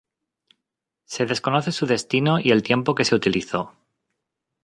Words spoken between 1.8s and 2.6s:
destino y